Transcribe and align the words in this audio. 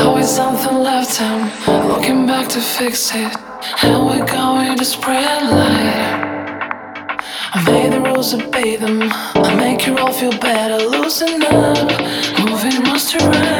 Always 0.00 0.28
something 0.28 0.78
left 0.78 1.18
him, 1.18 1.50
looking 1.88 2.24
back 2.24 2.48
to 2.50 2.60
fix 2.60 3.10
it. 3.14 3.34
And 3.82 4.06
we're 4.06 4.24
going 4.26 4.78
to 4.78 4.84
spread 4.84 5.42
light. 5.50 7.18
I 7.52 7.64
made 7.66 7.92
the 7.92 8.00
rules, 8.00 8.32
obey 8.32 8.76
them. 8.76 9.08
I 9.34 9.54
make 9.56 9.86
you 9.86 9.98
all 9.98 10.12
feel 10.12 10.36
better, 10.38 10.78
loosen 10.84 11.42
up, 11.42 11.90
moving 12.38 12.84
to 13.10 13.18
right. 13.18 13.57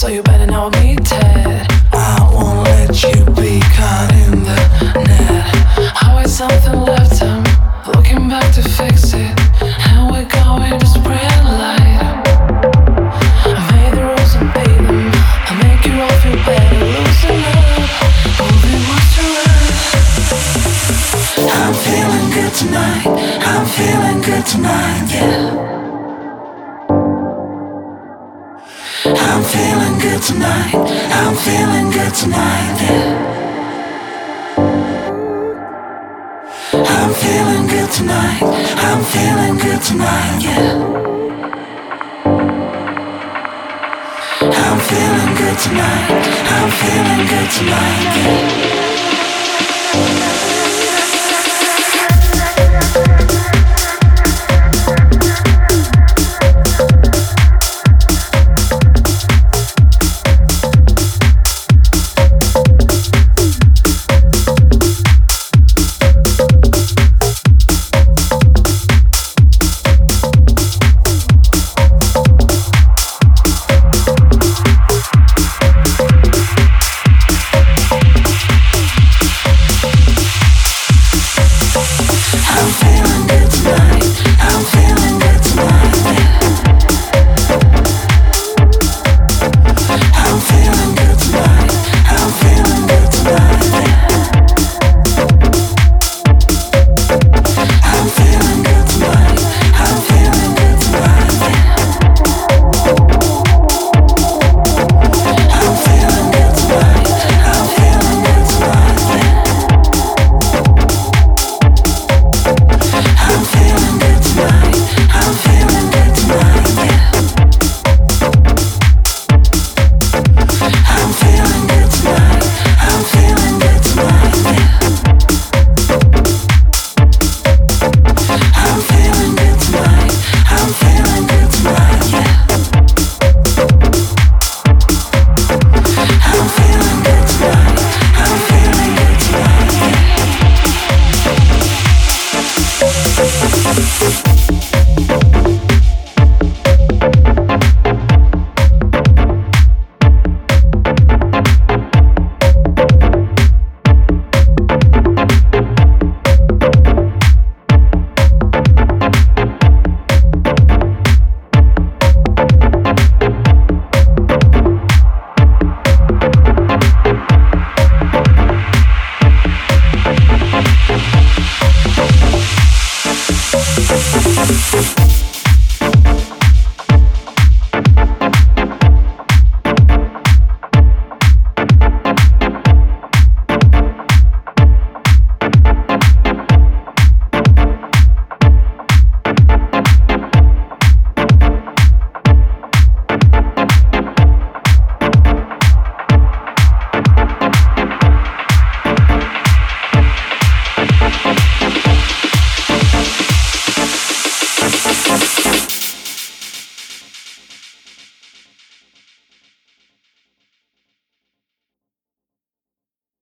So 0.00 0.08
you 0.08 0.22
better 0.22 0.46
know 0.46 0.70
me, 0.70 0.96
Ted. 0.96 1.66
I 1.92 2.26
won't 2.32 2.64
let 2.64 3.02
you 3.02 3.22
be 3.36 3.60
caught 3.76 4.10
in 4.24 4.44
the 4.48 4.56
net. 5.04 5.44
I 6.00 6.08
always 6.08 6.32
something 6.32 6.80
left 6.80 7.20
him, 7.20 7.44
looking 7.86 8.26
back 8.30 8.50
to 8.54 8.62
fix 8.62 9.12
it. 9.12 9.32
And 9.60 10.10
we're 10.10 10.24
going 10.24 10.80
to 10.80 10.86
spread 10.86 11.44
light. 11.44 12.24
I 13.44 13.60
made 13.72 13.92
the 13.92 14.04
rules, 14.08 14.36
obey 14.40 14.72
them. 14.88 15.12
I 15.12 15.52
make 15.60 15.84
you 15.84 16.00
all 16.00 16.16
feel 16.24 16.40
better, 16.48 16.80
loosen 16.96 17.44
up. 17.52 17.68
Moving 18.40 18.82
what's 18.88 19.16
right. 19.36 19.74
I'm 21.60 21.74
feeling 21.84 22.28
good 22.32 22.54
tonight. 22.54 23.04
I'm 23.44 23.66
feeling 23.66 24.20
good 24.22 24.46
tonight, 24.46 25.12
yeah. 25.12 25.79
Feeling 29.50 29.98
good 29.98 30.22
tonight. 30.22 30.72
I'm 30.74 31.34
feeling 31.34 31.90
good 31.90 32.14
tonight, 32.14 32.78
yeah. 32.82 33.40
I'm 36.72 37.12
feeling 37.22 37.66
good 37.66 37.90
tonight. 37.90 38.42
I'm 38.86 39.02
feeling 39.12 39.56
good 39.58 39.82
tonight, 39.82 40.38
yeah. 40.46 40.72
I'm 44.66 44.78
feeling 44.88 45.32
good 45.40 45.58
tonight. 45.64 46.10
I'm 46.54 46.70
feeling 46.80 47.24
good 47.32 47.50
tonight, 47.50 48.12
yeah. 48.18 48.40